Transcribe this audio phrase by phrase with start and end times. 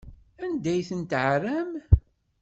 [0.43, 1.71] Anda ay ten-tɛerram?